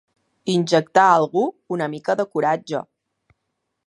Injectar 0.53 1.03
a 1.09 1.11
algú 1.17 1.43
una 1.77 1.89
mica 1.93 2.15
de 2.21 2.25
coratge. 2.37 2.81